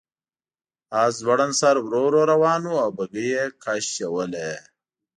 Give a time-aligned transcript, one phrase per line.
[1.01, 4.47] آس ځوړند سر ورو ورو روان و او بګۍ یې کش کوله.